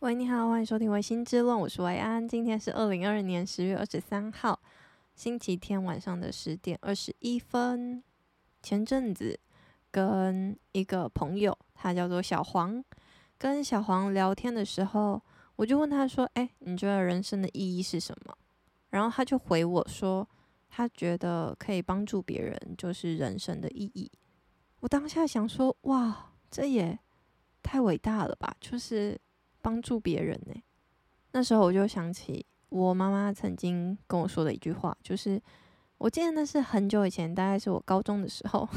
[0.00, 2.28] 喂，你好，欢迎收听《薇心之论》，我是维安。
[2.28, 4.60] 今天是二零二二年十月二十三号，
[5.14, 8.04] 星期天晚上的十点二十一分。
[8.62, 9.40] 前阵子
[9.90, 12.84] 跟一个朋友，他叫做小黄，
[13.38, 15.20] 跟小黄聊天的时候，
[15.56, 18.36] 我就问他说：“哎，你觉得人生的意义是什么？”
[18.90, 20.28] 然后他就回我说
[20.68, 24.12] ：“他觉得可以帮助别人，就是人生的意义。”
[24.80, 26.98] 我当下想说：“哇，这也
[27.62, 29.18] 太伟大了吧！”就是。
[29.66, 30.54] 帮助别人呢？
[31.32, 35.42] 那时候我就想起我妈妈曾经跟我说的一句话，就是
[35.98, 38.68] 我记得那是很久以前，大概是我高中的时候。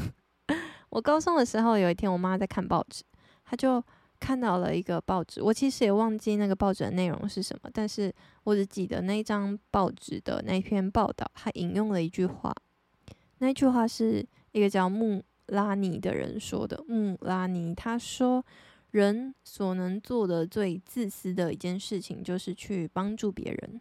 [0.90, 3.04] 我高中的时候，有一天我妈在看报纸，
[3.44, 3.80] 她就
[4.18, 5.40] 看到了一个报纸。
[5.40, 12.52] 我其实也忘记那个报纸的内容是什么，但是我只记得那张报纸的那篇报道，她引用了一句话。
[13.38, 16.82] 那句话是一个叫穆拉尼的人说的。
[16.88, 18.44] 穆拉尼他说。
[18.90, 23.80] 人所能做的最自私的一件事情，就是去帮助别人。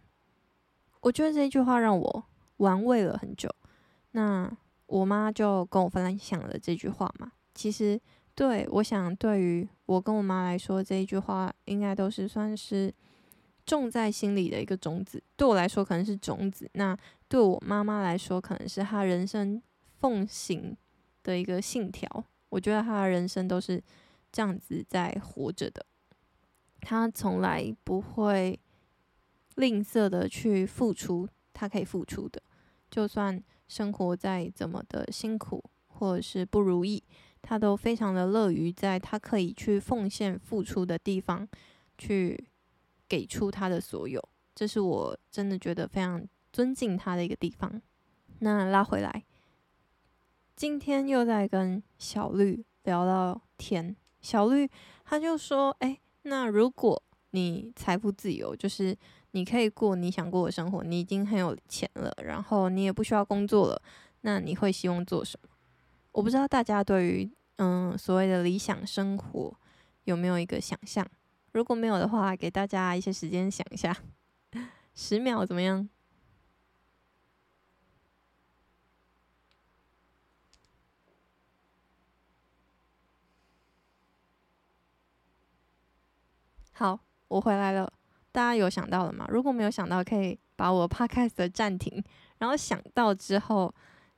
[1.02, 2.26] 我觉得这句话让我
[2.58, 3.50] 玩味了很久。
[4.12, 4.52] 那
[4.86, 7.32] 我妈就跟我分享了这句话嘛。
[7.56, 8.00] 其实，
[8.36, 12.94] 对，我想对于我跟我妈来说，这一句话应该都是算是
[13.66, 15.24] 种在心里的一个种子。
[15.36, 16.96] 对我来说，可能是种子；那
[17.28, 19.60] 对我妈妈来说，可能是她人生
[20.00, 20.78] 奉行
[21.24, 22.08] 的一个信条。
[22.50, 23.82] 我觉得她的人生都是。
[24.32, 25.86] 这样子在活着的，
[26.82, 28.60] 他从来不会
[29.56, 32.42] 吝啬的去付出，他可以付出的，
[32.90, 37.04] 就算生活再怎么的辛苦或者是不如意，
[37.42, 41.48] 他都非常的乐于在他可以去奉献付出的地方
[41.98, 42.48] 去
[43.08, 44.24] 给出他的所有，
[44.56, 47.82] 这是我真的觉得非常尊敬他的一个地方。
[48.40, 49.26] 那拉回来，
[50.56, 53.96] 今天又在跟小绿聊到天。
[54.22, 54.70] 小绿
[55.06, 58.96] 他就说：“哎，那如果你财富自由，就是
[59.32, 63.82] 你可以过你想过的生活，你已经很有钱了，然后你也不需要工作了，
[64.22, 65.50] 那你会希望做什么？
[66.12, 69.56] 我不知道大家对于嗯所谓的理想生活
[70.06, 71.06] 有没有一个想象？
[71.52, 73.96] 如果没有的话，给大家一些时间想一下，
[74.96, 75.88] 十秒怎么样？”
[86.80, 86.98] 好，
[87.28, 87.92] 我回来了。
[88.32, 89.26] 大家有想到了吗？
[89.28, 92.02] 如果没有想到，可以把我 podcast 的暂停，
[92.38, 93.76] 然后想到之后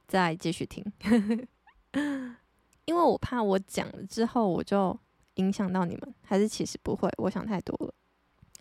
[0.08, 0.86] 再继续听。
[2.86, 4.96] 因为我怕我讲了之后，我就
[5.36, 6.14] 影响到你们。
[6.22, 7.92] 还是其实不会，我想太多了。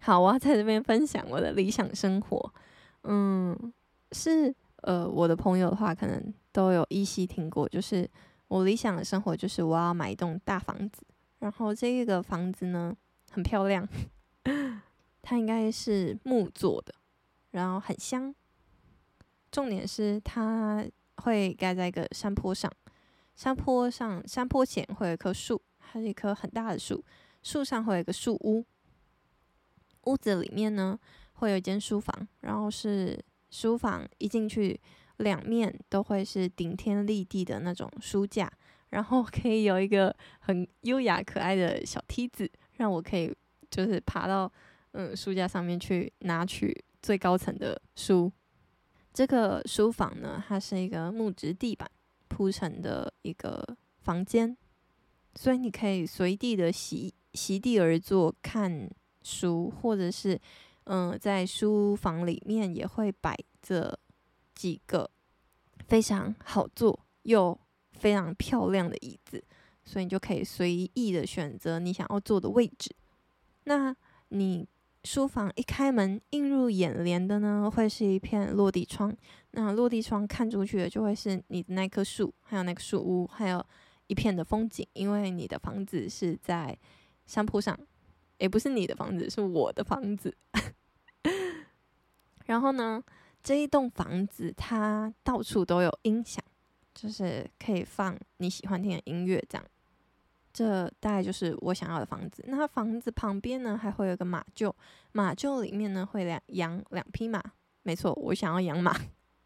[0.01, 2.55] 好，我要在这边分享我的理想生活。
[3.03, 3.55] 嗯，
[4.13, 7.69] 是呃，我的朋友的话，可能都有依稀听过。
[7.69, 8.09] 就是
[8.49, 11.03] 我理想的生活，就是我要买一栋大房子，
[11.41, 12.97] 然后这个房子呢，
[13.31, 13.89] 很漂亮，
[15.23, 16.95] 它应该是木做的，
[17.53, 18.35] 然后很香。
[19.51, 20.85] 重点是它
[21.17, 22.71] 会盖在一个山坡上，
[23.35, 27.05] 山坡上山坡前会有一棵树，还是一棵很大的树，
[27.43, 28.65] 树上会有一个树屋。
[30.05, 30.99] 屋子里面呢，
[31.35, 33.19] 会有一间书房，然后是
[33.51, 34.81] 书房一进去，
[35.19, 38.51] 两面都会是顶天立地的那种书架，
[38.91, 42.51] 然后可以有一个很优雅可爱的小梯子。
[42.81, 43.31] 让我可以
[43.71, 44.51] 就是爬到
[44.93, 48.33] 嗯书架上面去拿取最高层的书。
[49.13, 51.89] 这个书房呢，它是一个木质地板
[52.29, 54.57] 铺成的一个房间，
[55.35, 58.89] 所以你可以随地的席席地而坐看
[59.23, 60.41] 书，或者是
[60.85, 63.99] 嗯在书房里面也会摆着
[64.55, 65.11] 几个
[65.87, 67.59] 非常好坐又
[67.93, 69.45] 非常漂亮的椅子。
[69.91, 72.95] 所以你就可以随意的选择你想要坐的位置。
[73.65, 73.93] 那
[74.29, 74.65] 你
[75.03, 79.13] 书房一开门，映入眼帘的呢，会是一片落地窗。
[79.51, 83.67] 那落地窗看出去的就会是你的那棵树，还有那个树屋，还有
[84.07, 84.87] 一片的风景。
[84.93, 86.79] 因为你的房子是在
[87.27, 87.77] 山坡上，
[88.39, 90.33] 也不是你的房子，是我的房子。
[92.47, 93.03] 然后呢，
[93.43, 96.45] 这一栋房子它到处都有音响，
[96.95, 99.67] 就是可以放你喜欢听的音乐，这样。
[100.53, 102.45] 这大概就是我想要的房子。
[102.49, 104.73] 那房子旁边呢，还会有个马厩，
[105.13, 107.43] 马厩里面呢会两养两匹马。
[107.83, 108.95] 没错，我想要养马，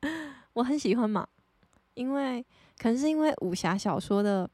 [0.55, 1.27] 我很喜欢马，
[1.95, 2.45] 因为
[2.79, 4.51] 可能是因为武侠小说的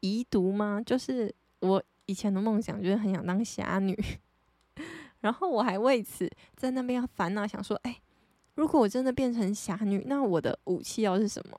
[0.00, 0.80] 遗毒吗？
[0.84, 3.98] 就是我以前的梦想就是很想当侠女，
[5.20, 8.00] 然后我还为此在那边要烦恼，想说，哎，
[8.54, 11.58] 如果我真的变成侠女，那我的武器要是什么？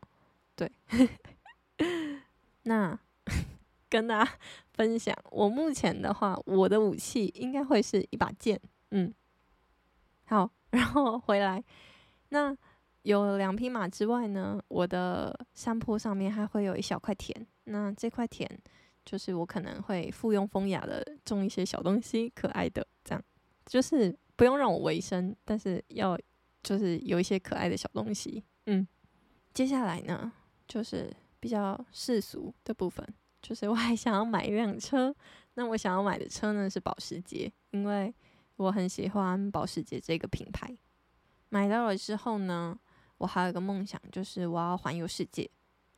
[0.56, 0.72] 对，
[2.64, 2.98] 那。
[3.92, 4.32] 跟大家
[4.74, 8.60] 分享，我目前的话，我的武器应该会是一把剑。
[8.92, 9.14] 嗯，
[10.24, 11.62] 好， 然后回来，
[12.30, 12.56] 那
[13.04, 17.46] 有两匹马之外呢，我的山坡上面还会有一小块田。
[17.66, 18.50] 那这块田
[19.04, 23.22] 就是我可能会附庸风雅的种一些小东西，可爱的这样，
[23.66, 26.18] 就是不用让我维生，但是要
[26.64, 28.42] 就是有一些可爱的小东西。
[28.68, 28.88] 嗯，
[29.54, 30.32] 接下来呢，
[30.68, 33.06] 就是比较世俗的部分。
[33.42, 35.14] 就是我还想要买一辆车，
[35.56, 38.14] 那我想要买的车呢是保时捷，因为
[38.56, 40.78] 我很喜欢保时捷这个品牌。
[41.50, 42.80] 买到了之后呢，
[43.18, 45.50] 我还有一个梦想，就是我要环游世界。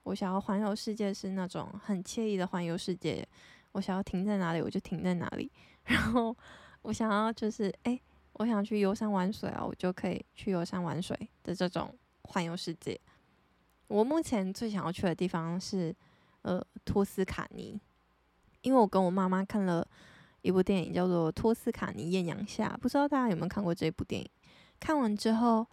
[0.04, 3.28] 我想要环游世界是那种很惬意的环游世界，
[3.74, 5.52] 我想要停在哪里我就停在哪里。
[5.84, 6.36] 然后
[6.82, 8.00] 我想要就是哎，
[8.34, 11.94] 我想去游山玩水啊，我就可以去游山玩水的这种
[12.24, 13.00] 环游世界。
[13.88, 15.94] 我目前最想要去的地方是。
[16.44, 17.80] 呃，托斯卡尼，
[18.62, 19.86] 因为我跟我妈妈看了
[20.42, 24.30] 一部电影，叫做《托斯卡尼艳阳下》，不知道大家有没有看过这部电影？
[24.78, 25.66] 看完之后，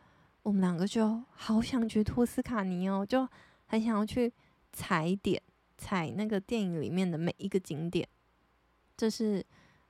[0.43, 3.29] 我们两个就好想去托斯卡尼哦，就
[3.67, 4.33] 很想要去
[4.73, 5.43] 踩点，
[5.77, 8.09] 踩那个电影里面的每一个景点。
[8.97, 9.45] 这是，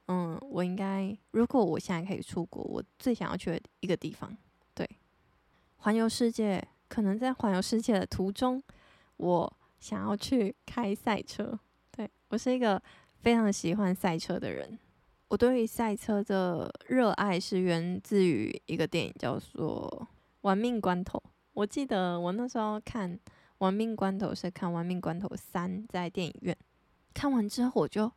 [0.09, 4.35] 嗯，我应该，如果我现在可以出国，我最想要去的一个地方。
[4.75, 4.89] 对，
[5.77, 8.63] 环游世界，可能在环游世界的途中，
[9.19, 9.57] 我。
[9.81, 11.59] 想要去开赛车，
[11.91, 12.81] 对，我是一个
[13.19, 14.79] 非常喜欢赛车的人。
[15.29, 20.07] 我对于赛车的热爱是源自于一个电影，叫做
[20.43, 21.19] 《玩命关头》。
[21.55, 23.11] 我记得我那时候看
[23.59, 26.55] 《玩命关头》是看《玩命关头三》在电影院，
[27.15, 28.11] 看完之后我就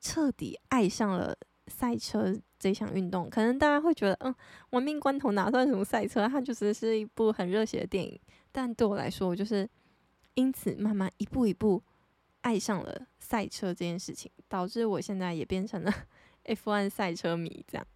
[0.00, 1.36] 彻底爱上了
[1.66, 3.28] 赛车这项运动。
[3.28, 4.32] 可能大家会觉得，嗯，
[4.70, 6.28] 《玩命关头》哪算什么赛车？
[6.28, 8.20] 它就是是一部很热血的电影。
[8.52, 9.68] 但对我来说，我就是。
[10.34, 11.82] 因此，慢慢一步一步
[12.42, 15.92] 爱上了赛车这件事情，导致我现在也变成了
[16.44, 17.64] F1 赛车迷。
[17.66, 17.86] 这样，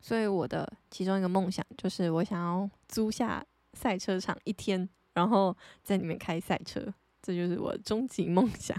[0.00, 3.44] 所以我的其中一个梦想就是，我想要租下
[3.74, 8.76] 赛车场一天，然后在里面开赛车，这就是我终极梦想。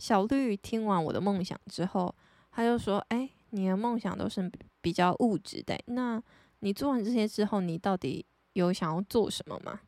[0.00, 2.14] 小绿听完我的梦想之后，
[2.50, 4.50] 他就说：“哎，你的梦想都是
[4.80, 6.20] 比较物质的，那
[6.58, 9.80] 你做完这些之后，你到底？”有想要做什么吗？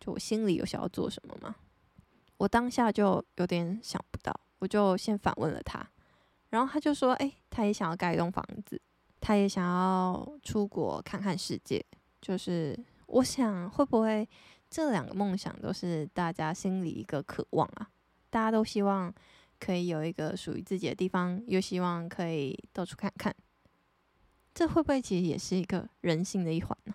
[0.00, 1.54] 就我心里有想要做什么吗？
[2.36, 5.86] 我当下就有点想不到，我就先反问了他，
[6.50, 8.78] 然后他就说：“哎，他也想要盖一栋房子，
[9.20, 11.82] 他也想要出国看看世界。”
[12.20, 14.28] 就是我想，会不会
[14.68, 17.88] 这两个梦想都是大家心里一个渴望啊？
[18.30, 19.14] 大家都希望
[19.60, 23.34] 可以有一个属于自己的地方，又希望可以到处看看。
[24.52, 26.94] 这会不会其实也是一个人性的一环呢？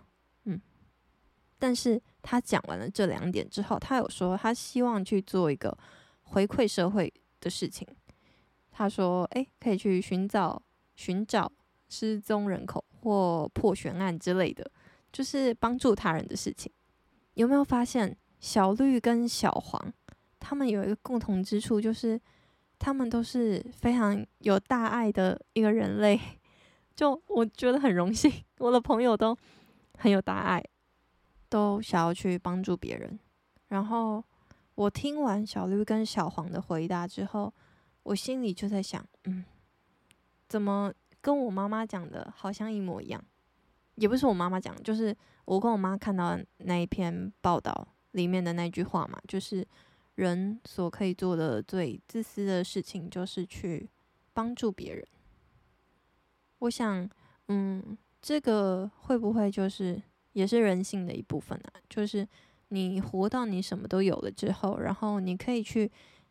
[1.60, 5.76] 但是他讲完了这两点之后，他有说他希望去做一个
[6.22, 7.86] 回馈社会的事情。
[8.72, 10.60] 他说：“诶，可以去寻找
[10.96, 11.52] 寻找
[11.90, 14.68] 失踪人口或破悬案之类的，
[15.12, 16.72] 就是帮助他人的事情。”
[17.34, 19.92] 有没有发现小绿跟小黄
[20.38, 22.18] 他们有一个共同之处，就是
[22.78, 26.18] 他们都是非常有大爱的一个人类。
[26.96, 29.36] 就我觉得很荣幸，我的朋友都
[29.98, 30.62] 很有大爱。
[31.50, 33.18] 都想要去帮助别人，
[33.68, 34.24] 然后
[34.76, 37.52] 我听完小绿跟小黄的回答之后，
[38.04, 39.44] 我心里就在想，嗯，
[40.48, 43.22] 怎么跟我妈妈讲的好像一模一样？
[43.96, 49.66] 也不是我妈妈讲，就是我跟我妈看到那一篇报道里面的那句话嘛，就是
[50.14, 53.90] 人所可以做的最自私的事情，就是去
[54.32, 55.04] 帮助别人。
[56.60, 57.10] 我想，
[57.48, 60.00] 嗯，这个会不会就是？
[60.32, 62.26] 也是人性的一部分啊，就是
[62.68, 65.90] 你活到你什么都有了之后，然后你可以去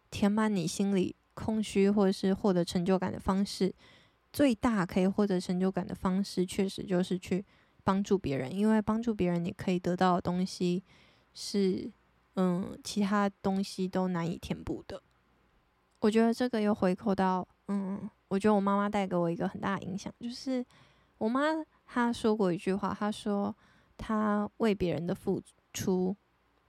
[0.10, 3.74] 填满你心里空虚，或者是获得成就感的方式，
[4.32, 7.44] 最大可以获得成就感的方式，确实就是去
[7.84, 10.82] 帮助别人，因为帮助别人，你可以得到的东西
[11.34, 11.92] 是，
[12.36, 15.02] 嗯，其他东西都难以填补的。
[16.00, 20.66] 我觉得这个又回扣到，嗯，我觉得我妈妈带给我一个很大的影响，就是
[21.18, 21.42] 我妈
[21.86, 23.54] 她说过一句话，她说。
[24.00, 25.42] 他为别人的付
[25.74, 26.16] 出，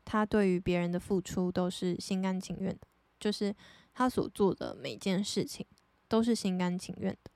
[0.05, 2.87] 他对于别人的付出都是心甘情愿的，
[3.21, 3.55] 就是
[3.95, 5.65] 他所做的每件事情
[6.09, 7.31] 都是心甘情愿的。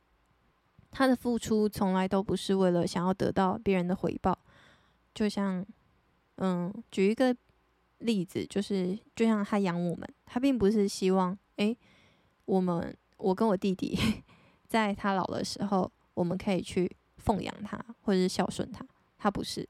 [0.91, 4.37] 他的付出从来都不是为了想要得到别人的回报。
[5.15, 5.65] 就像，
[6.37, 7.35] 嗯，举一个
[7.99, 11.77] 例子，就是就像他养我们，他并不是希望，诶，
[12.45, 13.97] 我们我跟我弟弟
[14.67, 18.85] 在他老的时候，我们可以去奉养他或者是孝顺他，
[19.17, 19.69] 他不是。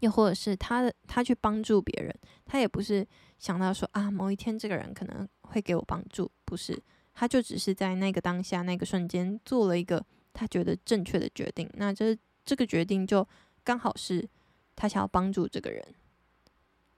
[0.00, 3.06] 又或者是他的他去帮助别人，他也不是
[3.38, 6.78] 想到说啊，某一天这个人可能会给我帮助，不是，
[7.14, 13.26] 他就只是在那个当下那个瞬间做了一个他觉得正确的决定，那这这个决定就
[13.64, 14.28] 刚好是
[14.74, 15.82] 他想要帮助这个人。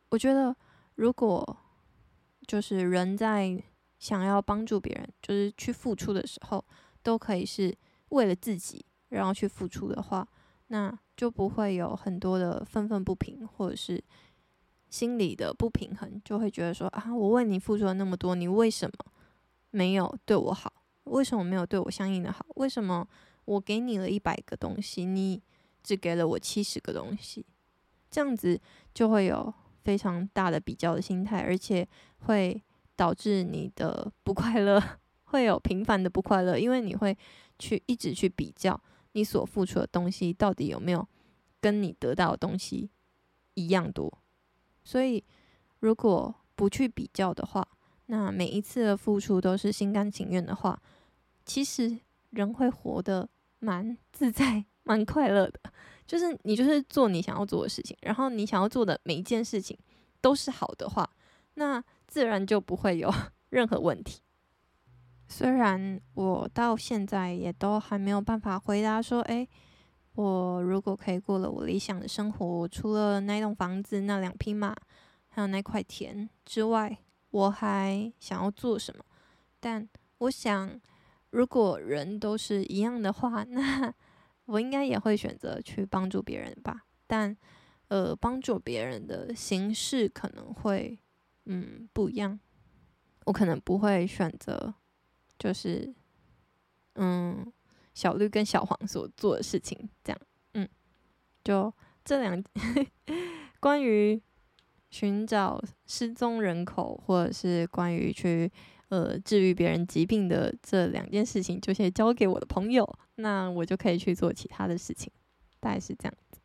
[0.08, 0.54] 我觉得
[0.96, 1.56] 如果
[2.46, 3.62] 就是人在
[3.98, 6.64] 想要帮助别人，就是去付出的时候，
[7.02, 7.72] 都可以是
[8.08, 10.26] 为了自己然后去付出的话，
[10.66, 10.98] 那。
[11.18, 14.00] 就不会有很多的愤愤不平，或者是
[14.88, 19.12] 心里的不平衡，就会觉得说啊，我为你付出了那么多，你为什么
[19.72, 20.72] 没有对我好？
[21.04, 22.46] 为什么没有对我相应的好？
[22.54, 23.04] 为什么
[23.46, 25.42] 我给你了一百个东西，你
[25.82, 27.44] 只给了我七十个东西？
[28.08, 28.60] 这样子
[28.94, 31.84] 就会有非常大的比较的心态，而且
[32.26, 32.62] 会
[32.94, 34.80] 导致你的不快乐，
[35.24, 37.18] 会有频繁的不快乐，因为你会
[37.58, 38.80] 去一直去比较。
[39.18, 41.04] 你所付出的东西到底有没有
[41.60, 42.88] 跟你得到的东西
[43.54, 44.12] 一样多？
[44.84, 45.24] 所以，
[45.80, 47.66] 如果不去比较的话，
[48.06, 50.80] 那每一次的付出都是心甘情愿的话，
[51.44, 51.98] 其实
[52.30, 55.60] 人会活得蛮 自在、蛮快乐的。
[56.06, 59.76] 就是你就是做你想要做的事情，然后你想要做的每一件事情
[60.20, 61.10] 都是好的话，
[61.54, 63.12] 那自然就不会有
[63.50, 64.20] 任何问题。
[65.28, 69.46] 虽然我到现在也都还没有办法回答说，诶，
[70.14, 74.74] 我如果可以过了我理想的生活，除了那栋房子、那两匹马，
[75.28, 76.98] 还有那块田之外，
[77.30, 79.04] 我还想要做什么？
[79.60, 79.86] 但
[80.18, 80.80] 我想，
[81.30, 83.92] 如果人都是一样的话， 那
[84.46, 86.84] 我应该也会选择去帮助别人吧。
[87.06, 87.36] 但，
[87.88, 90.98] 呃，帮助别人的形式可能会，
[91.44, 92.40] 嗯，不一样。
[93.26, 94.74] 我可能不会选择。
[95.38, 95.94] 就是，
[96.96, 97.52] 嗯，
[97.94, 100.20] 小绿跟小黄所做的事情，这样，
[100.54, 100.68] 嗯，
[101.44, 101.72] 就
[102.04, 102.42] 这两
[103.60, 104.20] 关于
[104.90, 108.50] 寻找失踪人口，或者是关于去
[108.88, 115.12] 呃治愈别人疾病的这两件事情，就先交给我的朋友，那我就可以去做其他的事情，
[115.60, 116.40] 大概是这样子。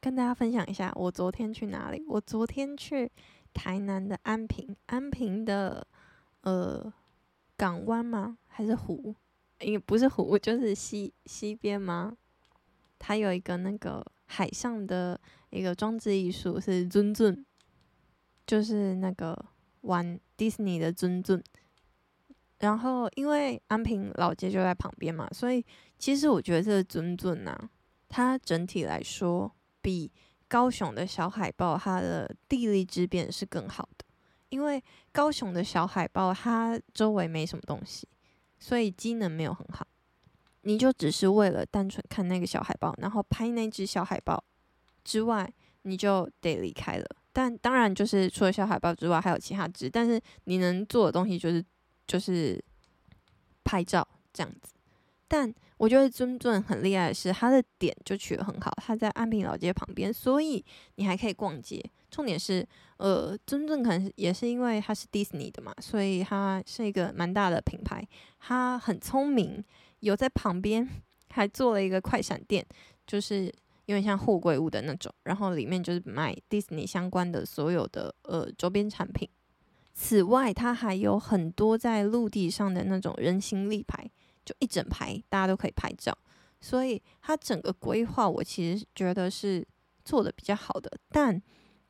[0.00, 2.02] 跟大家分享一下，我昨天去哪里？
[2.08, 3.10] 我昨天去
[3.52, 5.86] 台南的安平，安平的
[6.42, 6.92] 呃。
[7.64, 8.36] 港湾吗？
[8.46, 9.14] 还是湖？
[9.60, 12.14] 应该不是湖，就是西西边吗？
[12.98, 15.18] 它有一个那个海上的
[15.48, 17.42] 一个装置艺术，是尊尊，
[18.46, 19.46] 就是那个
[19.80, 21.42] 玩迪士尼的尊尊。
[22.58, 25.64] 然后因为安平老街就在旁边嘛，所以
[25.98, 27.58] 其实我觉得这个尊尊呐，
[28.10, 30.12] 它整体来说比
[30.48, 34.03] 高雄的小海豹它的地利之便是更好的。
[34.54, 34.80] 因为
[35.10, 38.06] 高雄的小海豹，它周围没什么东西，
[38.60, 39.84] 所以机能没有很好。
[40.60, 44.44] 你就只是为了单纯看那个小海豹，然后拍那只小海豹
[45.02, 47.04] 之外，你就得离开了。
[47.32, 49.90] 但当然，就是除了小海豹之外，还有其他只。
[49.90, 51.62] 但是你能做的东西就是
[52.06, 52.64] 就是
[53.64, 54.72] 拍照这样子。
[55.26, 61.84] 但我觉得尊尊很厉害的是，它的点就取得很好，它在安平老街旁边，所以你还可以逛街。
[62.14, 62.64] 重点是，
[62.98, 68.06] 呃，尊正可能也是因为它是迪士尼的嘛，所以它是一个蛮大的品牌。
[68.38, 69.64] 它很聪明，
[69.98, 70.88] 有在旁边
[71.30, 72.64] 还做了一个快闪店，
[73.04, 73.46] 就是
[73.86, 79.28] 有点像货柜屋的那种，然后里面就是卖迪士尼相关的所有的呃周边产品。
[79.92, 84.08] 此外，它还有很多在陆地上的那种人形立牌，
[84.44, 86.16] 就一整排，大家都可以拍照。
[86.60, 89.66] 所以它整个规划，我其实觉得是
[90.04, 91.42] 做的比较好的，但。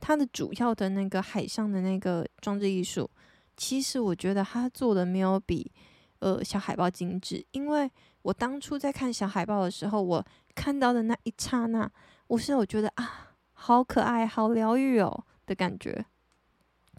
[0.06, 3.08] 它的主要的那个海上的那个装置艺术，
[3.56, 5.72] 其实我觉得它做的没有比
[6.18, 10.22] 呃小海豹精致，因为我当初在看小海豹的时候，我
[10.54, 11.90] 看到的那一刹那，
[12.26, 16.04] 我是有觉得啊，好可爱，好疗愈哦的感觉。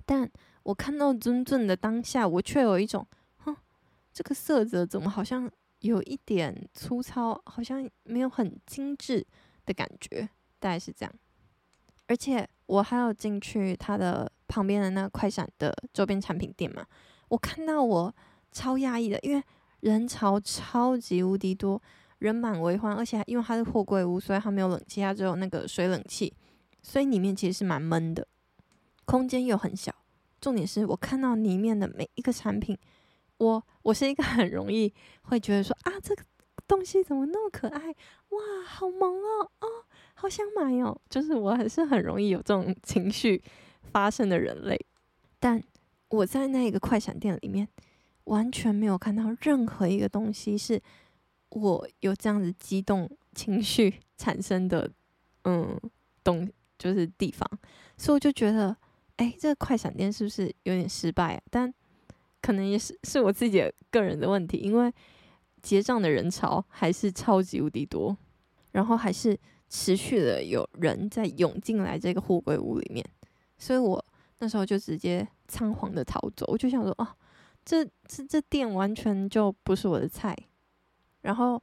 [0.03, 0.27] 但
[0.63, 3.05] 我看到尊尊的当下，我却有一种，
[3.37, 3.55] 哼，
[4.11, 5.47] 这个色泽怎么好像
[5.81, 9.23] 有一点粗糙，好像没有很精致
[9.63, 11.13] 的感觉，大概是这样。
[12.07, 16.85] 而且我还有进去它的旁边的那个快闪的周边产品店嘛，
[17.29, 18.13] 我看到我
[18.51, 19.43] 超压抑的，因为
[19.79, 21.81] 人潮超级无敌多，
[22.19, 26.33] 人满为患，而且因为它是货柜屋，所以它没有冷气，它只有那个水冷气，
[26.81, 28.27] 所以里面其实是蛮闷的，
[29.05, 29.93] 空间又很小。
[30.39, 32.77] 重点是我看到里面的每一个产品，
[33.37, 34.93] 我我是一个很容易
[35.23, 36.23] 会觉得说啊，这个
[36.67, 37.87] 东西怎么那么可爱，
[38.29, 39.67] 哇，好萌哦，哦。
[40.25, 43.39] 好想买哦，就是我还是很容易有这种情绪
[43.83, 44.75] 发生的人类，
[45.39, 45.61] 但
[46.09, 47.67] 我在那个快闪店里面
[48.23, 50.81] 完全没有看到任何一个东西是
[51.49, 54.89] 我有这样子激动情绪产生的，
[55.43, 55.79] 嗯，
[56.23, 57.47] 东就是地方，
[57.95, 58.75] 所以我就觉得，
[59.17, 61.41] 哎，这个快闪店是不是有点失败啊？
[61.51, 61.71] 但
[62.41, 64.91] 可能也是是我自己的个人的问题，因为
[65.61, 68.17] 结账的人潮还是超级无敌多，
[68.71, 69.37] 然后还是
[69.75, 73.05] 持续的有人在涌进来这个货柜屋里面，
[73.57, 74.03] 所以我
[74.39, 76.45] 那时候就直接仓皇的逃走。
[76.47, 77.05] 我就想说，哦，
[77.65, 80.33] 这这这店完全就不是我的菜。
[81.23, 81.61] 然后，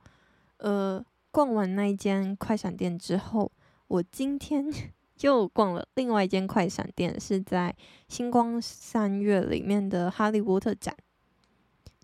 [0.59, 3.51] 呃，逛完那一间快闪店之后，
[3.89, 4.71] 我今天
[5.23, 7.75] 又逛了另外一间快闪店，是在
[8.09, 10.95] 星光三月里面的哈利波特展。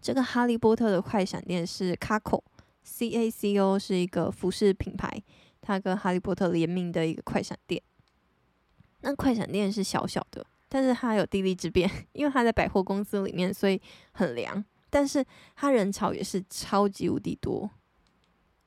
[0.00, 5.22] 这个哈利波特的快闪店是 CACO，C A C O 是一个服饰品牌，
[5.60, 7.82] 它跟哈利波特联名的一个快闪店。
[9.00, 13.80] 那快闪店是小小的，但是它有地利之便， 因为它在百货公司里面，所以
[14.12, 14.64] 很凉。
[14.90, 15.24] 但是
[15.54, 17.70] 它人潮也是超级无敌多。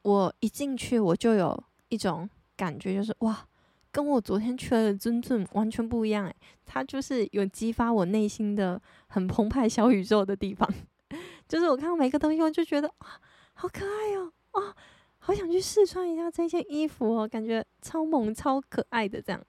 [0.04, 3.46] 我一进去，我就有一种感觉，就是哇，
[3.92, 10.68] 跟我昨天去的尊尊完全不一样诶，它就是有激发我内心的很澎湃小宇宙的地方。
[11.48, 13.08] 就是我看到每个东西，我就觉得哇，
[13.54, 14.76] 好可爱哦，啊，
[15.24, 19.40] 好想去试穿一下这件衣服哦，感觉超萌、超可爱的这样。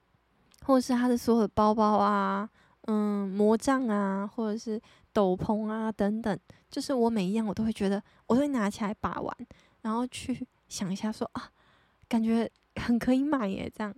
[0.64, 2.48] 或者是他的所有的包包啊，
[2.82, 4.80] 嗯，魔杖啊，或者是
[5.12, 6.38] 斗篷啊等等，
[6.70, 9.36] 就是我每一样我都会觉得，我会拿起来把玩，
[9.80, 11.50] 然后去 想一下说啊，
[12.06, 13.94] 感觉很可以买耶这样。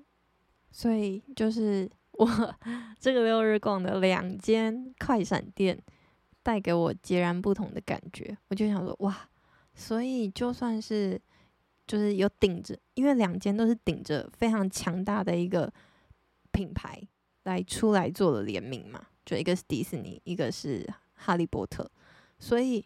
[0.70, 2.26] 所以就是我
[2.98, 5.78] 这个六日逛的两间快闪店。
[6.44, 9.16] 带给我截然不同的感觉，我就想说哇，
[9.74, 11.18] 所以就算是
[11.86, 15.72] 就是有顶着，因为两间都是顶着非常强大的一个
[16.50, 17.00] 品牌
[17.44, 21.90] 来出来做了联名嘛，就一个是迪士尼，一个是哈利波特，
[22.38, 22.84] 所以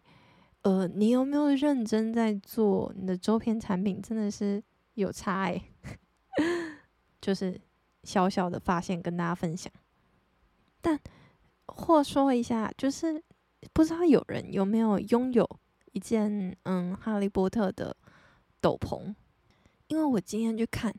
[0.63, 4.01] 呃，你有没有认真在做你的周边产品？
[4.03, 4.63] 真的是
[4.95, 5.63] 有差哎，
[7.21, 7.61] 就是
[8.05, 9.73] 小小的发现跟大家分享，
[10.81, 10.99] 但
[11.67, 13.23] 或说一下，就是。
[13.73, 15.45] 不知道有人有没有拥有
[15.91, 17.95] 一件嗯哈利波特的
[18.61, 19.15] 斗篷？
[19.89, 20.95] 因为我今天去看，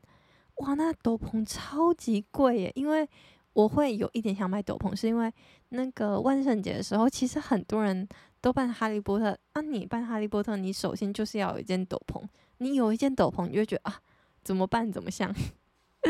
[0.55, 2.71] 哇，那斗篷超级贵耶！
[2.75, 3.07] 因为
[3.53, 5.31] 我会有一点想买斗篷，是因为
[5.69, 8.07] 那个万圣节的时候，其实很多人
[8.41, 9.37] 都扮哈利波特。
[9.53, 12.23] 啊，你扮哈利波特，你首先就是要有一件斗篷。
[12.57, 14.01] 你有一件斗篷，你就觉得啊，
[14.43, 14.91] 怎么办？
[14.91, 15.33] 怎么像？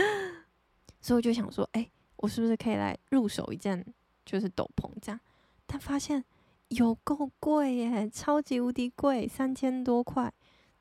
[1.02, 3.86] 所以我就想说，哎，我是不是可以来入手一件
[4.26, 5.19] 就是斗篷这样？
[5.65, 6.24] 但发现。
[6.69, 10.32] 有够贵耶，超级无敌贵，三千多块，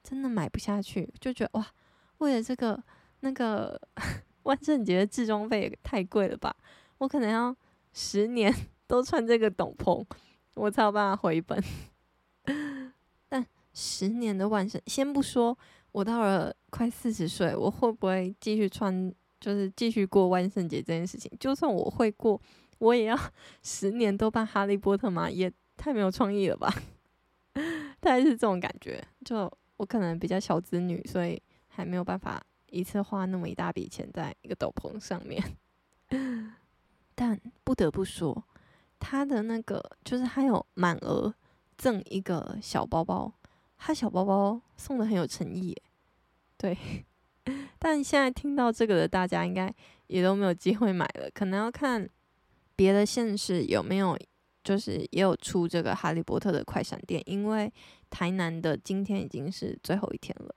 [0.03, 1.13] 真的买不下去。
[1.21, 1.67] 就觉得哇，
[2.19, 2.83] 为了这个
[3.21, 3.81] 那个
[4.45, 6.55] 万圣节的置装费太贵了吧？
[6.99, 7.55] 我可能要
[7.93, 8.55] 十年
[8.87, 10.05] 都穿这个斗篷，
[10.55, 11.63] 我才有办法回本。
[13.29, 15.57] 但十年的万圣，先不说
[15.93, 21.31] 我到了快四十岁，我会不会继续穿，就是继续过万圣节这件事情？
[21.39, 22.41] 就算我会过，
[22.79, 23.19] 我也要
[23.63, 25.31] 十年都扮哈利波特吗？
[25.31, 25.53] 也。
[25.81, 26.75] 太没有创意了吧？
[28.01, 29.01] 大概是这种感觉。
[29.25, 35.43] 就我可能比较小资女，所以还没有办法一次花那么一大笔钱在一个斗篷上面。
[37.14, 38.45] 但不得不说，
[38.99, 41.35] 他的那个就是还有满额
[41.77, 43.33] 赠一个小包包，
[43.77, 45.77] 他小包包送的很有诚意。
[46.57, 46.77] 对，
[47.79, 49.75] 但现在听到这个的大家应该
[50.09, 52.09] 也都没有机会买了，可能要看
[52.77, 54.19] 别的县市有没有。
[54.64, 57.73] 就是也有出这个哈利波特的快闪店，因为
[58.11, 60.55] 台南的今天已经是最后一天了。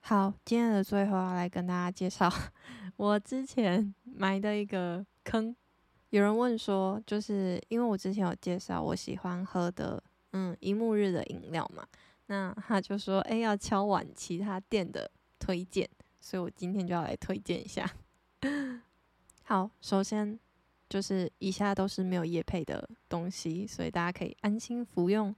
[0.00, 2.32] 好，今天的最后要来跟大家介绍
[2.96, 5.54] 我之前埋的一个坑。
[6.10, 11.86] 有人问说，就是因为我之前有介绍我喜欢喝的嗯一木日的饮料嘛，
[12.26, 15.88] 那他就说哎、要敲碗其他店的推荐，
[16.20, 17.90] 所以我今天就要来推荐一下。
[19.44, 20.38] 好，首先。
[20.88, 25.34] 就是以下都是没有业配的东西，所以大家可以安心服用。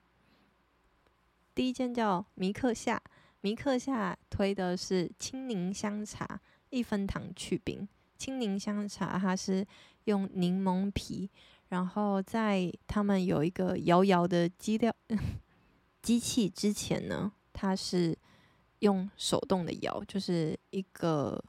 [1.55, 3.01] 第一间叫米克夏，
[3.41, 6.41] 米克夏推的是青柠香茶，
[6.71, 7.89] 一分糖去冰。
[8.19, 9.67] 青柠香茶它是
[10.05, 11.31] 用柠檬皮，
[11.69, 14.95] 然后在他们有一个摇摇的机料
[16.03, 18.17] 机器之前呢，它是
[18.81, 21.43] 用手动的摇，就是一个。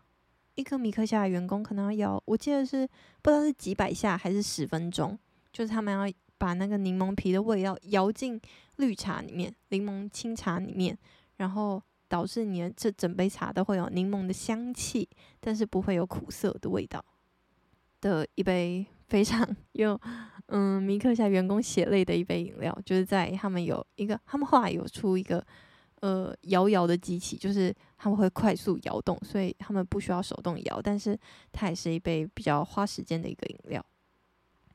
[0.56, 2.88] 一个米克夏的员工可能要摇，我记得是
[3.22, 5.20] 不知道是几百下还是十分钟，
[5.52, 8.40] 就是他们要把那个柠檬皮的味道摇进
[8.78, 10.98] 绿茶里面、柠檬清茶里面，
[11.38, 17.04] 然后导致你的这整杯茶都会有柠檬的香气，但是不会有苦涩的味道
[18.02, 20.00] 的一杯非常有
[20.48, 25.44] 嗯迷客夏员工血泪的一杯饮料，就是在他们有一个他们后来有出一个
[26.02, 31.18] 呃摇摇的机器，就是他们会快速摇动，所以他们不需要手动摇，但是
[31.52, 33.84] 它也是一杯比较花时间的一个饮料。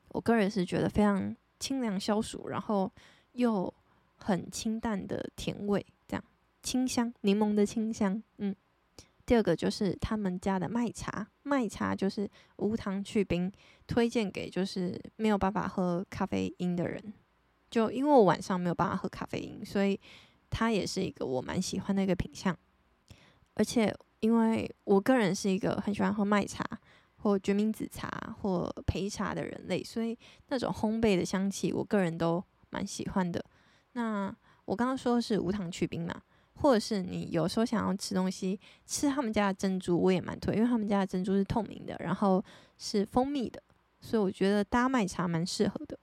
[0.09, 2.91] 我个人是觉得非常清凉消暑，然后
[3.33, 3.73] 又
[4.17, 6.23] 很清淡的甜味，这样
[6.61, 8.53] 清香，柠檬的清香，嗯。
[9.23, 13.49] 第二个就是他们家的麦茶，麦茶就是无糖去冰，
[13.87, 17.13] 推荐给就是没有办法喝咖啡因的人。
[17.69, 19.97] 就因为我晚上没有办法喝咖啡因，所以
[20.49, 22.53] 它也是一个我蛮喜欢的一个品相。
[23.53, 26.65] 而且因为我个人是一个很喜欢喝麦茶
[27.21, 33.43] 或决明子茶或焙茶的人类，所以那种烘焙的香气，我个人都蛮喜欢的。
[33.93, 36.21] 那我刚刚说是无糖去冰嘛？
[36.55, 42.43] 或者是你有时候想要吃东西，吃他们家的珍珠，我也蛮推，因为他们家的珍珠是透明的，然后
[42.77, 43.61] 是蜂蜜的，
[43.99, 45.97] 所以我觉得搭麦茶蛮适合的。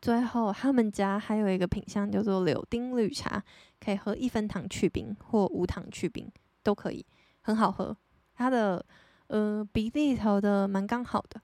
[0.00, 3.42] 最后，他们家还有一个品项叫做柳丁绿茶，
[3.80, 6.30] 可以喝一分糖去冰或无糖去冰
[6.62, 7.04] 都可以，
[7.40, 7.96] 很好喝。
[8.36, 8.84] 它的
[9.28, 11.40] 呃比例调的蛮刚好的。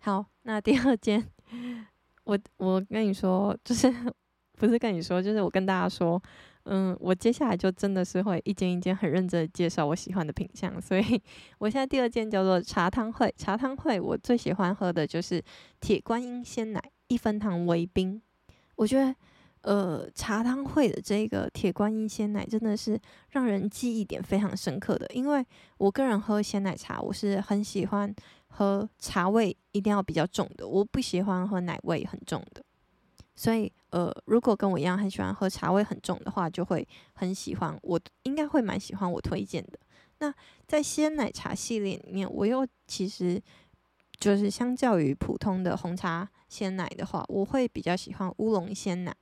[0.00, 1.24] 好，那第二间，
[2.24, 3.92] 我我跟你说，就是
[4.54, 6.20] 不是跟你说，就是我跟大家说。
[6.68, 11.22] 嗯，我接下来就真的是会一间一间很认真的介绍我喜欢的品相，所以
[11.58, 13.32] 我现在第二间叫做茶汤会。
[13.36, 15.40] 茶汤会我最喜欢喝的就是
[15.78, 18.20] 铁观音鲜奶一分糖微冰。
[18.74, 19.14] 我觉得，
[19.66, 22.96] 呃，茶汤会的这个铁观音鲜奶真的是
[23.30, 25.44] 让人记忆点非常深刻的，因为
[25.78, 28.14] 我个人喝鲜奶茶，我是很喜欢
[28.46, 32.62] 喝茶味一定要比较重的，我不喜欢喝奶味很重的。
[33.34, 37.76] 所以，呃，如果跟我一样很喜欢喝茶味很重的话，就会很喜欢。
[37.82, 39.78] 我应该会蛮喜欢我推荐的。
[40.20, 40.32] 那
[40.68, 43.42] 在鲜奶茶系列里面，我又其实
[44.20, 49.12] 就是相较于普通的红茶鲜奶的话，我会比较喜欢乌龙鲜奶。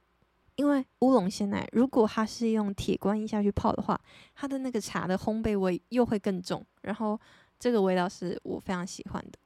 [0.57, 4.01] 因为乌龙鲜奶如果它是用铁观音下去泡的话，
[4.35, 7.19] 它的那个茶的烘焙味又会更重，然后
[7.59, 9.39] 这个味道是我非常喜欢的。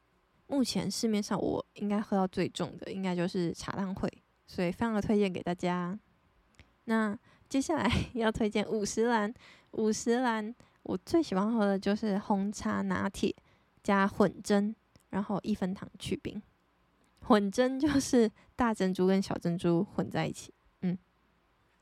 [0.47, 4.11] 目前市面上我应该喝到最重的，应该就是茶汤会。
[4.47, 5.99] 所以非常的推荐给大家。
[6.85, 7.15] 那
[7.51, 9.33] 接下来 要推荐五十岚，
[9.73, 13.37] 五十岚我最喜欢喝的就是红茶拿铁
[13.83, 14.75] 加混蒸，
[15.11, 16.41] 然后一分糖去冰。
[17.21, 20.51] 混蒸就是大珍珠跟小珍珠混在一起，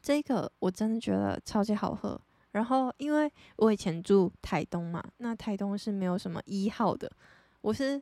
[0.07, 2.21] 这个我真的觉得超级好喝。
[2.53, 7.11] 然后因为我以前住台东嘛，那台东是没有什么一号的，
[7.61, 8.01] 我是。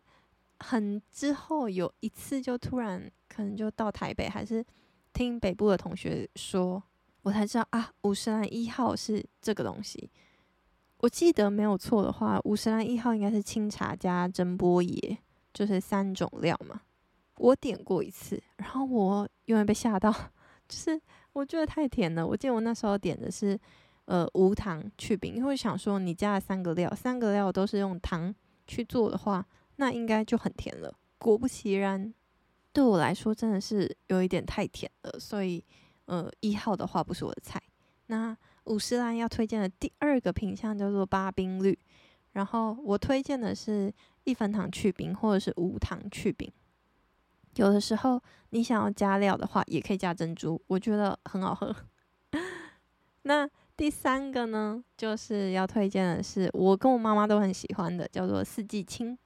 [0.60, 4.64] 很之后有一次就突然可能就到台北，还是
[5.12, 6.82] 听北部的同学说，
[7.22, 10.08] 我才知道啊，五十岚一号是这个东西。
[10.98, 15.18] 我记得没有错的话，五十岚一号应该是清茶加蒸波爷，
[15.52, 16.80] 就是三种料嘛。
[17.38, 20.10] 我点过一次，然后我永远被吓到，
[20.68, 20.98] 就是
[21.34, 22.26] 我觉得太甜了。
[22.26, 23.58] 我记得我那时候点的是
[24.06, 28.34] 呃无糖去冰，因为想说你加了三个料，三个料都是用糖
[28.66, 29.46] 去做的话。
[29.76, 30.96] 那应该就很甜了。
[31.18, 32.14] 果不其然，
[32.72, 35.64] 对我来说真的是有一点太甜了，所以
[36.06, 37.60] 呃一号的话不是我的菜。
[38.06, 41.76] 那五十岚要推荐的第二个品项叫做八冰绿，
[42.34, 43.92] 然后我推荐的是
[44.22, 46.48] 一分糖去冰或者是无糖去冰。
[47.56, 51.74] 有的时候你想要加料的话，也可以加珍珠，我觉得很好喝。
[53.22, 59.16] 那第三个呢，就是要推荐的是我跟我妈妈都很喜欢的，叫做四季青。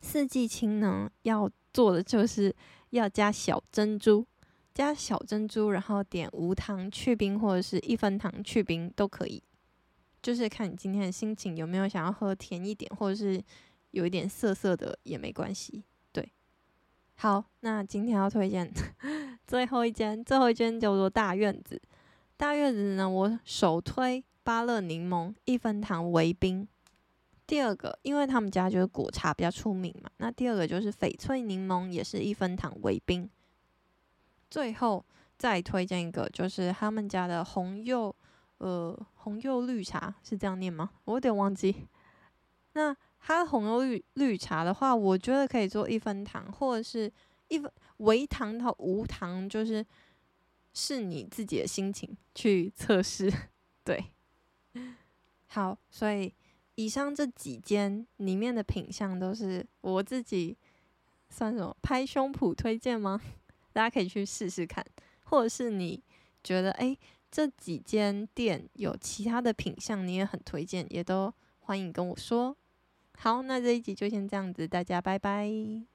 [0.00, 2.54] 四季青呢，要做的就是
[2.90, 4.24] 要加小珍珠，
[4.72, 9.42] 加小珍珠，然后点无糖去冰或者是一分糖去冰都可以，
[10.22, 13.42] 就是看你今天的心情有没有想要喝甜一点，或者是
[13.90, 15.84] 有一点涩涩的也没关系。
[17.20, 18.72] 好，那今天要推荐
[19.46, 21.78] 最后一间，最后一间叫做大院子。
[22.38, 26.66] 大院子呢，我首推芭乐柠檬一分糖微冰。
[27.46, 33.28] 第二个，因为他们家就是果茶比较出名嘛，那第二个就是翡翠柠檬，也是一分糖微冰。
[34.48, 35.04] 最后
[35.36, 38.16] 再推荐一个，就是他们家的红柚，
[38.56, 40.88] 呃，红柚绿茶是这样念吗？
[41.04, 41.86] 我有点忘记。
[42.72, 47.12] 那它红油绿绿茶的话，我觉得可以做一分糖，或者是
[47.48, 49.84] 一分微糖到无糖，就是
[50.72, 53.32] 是你自己的心情去测试。
[53.84, 54.06] 对，
[55.46, 56.34] 好，所以。
[56.76, 60.56] 以上这几间里面的品相都是我自己
[61.28, 63.20] 算什么拍胸脯推荐吗？
[63.74, 64.82] 大家可以去试试看，
[65.24, 66.02] 或者是你
[66.42, 66.98] 觉得诶，
[67.30, 72.56] 这几间店有其他的品相你也很推荐，也都欢迎跟我说。
[73.22, 75.89] 好，那这一集就先这样子，大家拜拜。